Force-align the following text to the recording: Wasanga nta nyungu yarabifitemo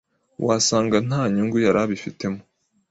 Wasanga 0.47 0.97
nta 1.07 1.21
nyungu 1.33 1.57
yarabifitemo 1.65 2.39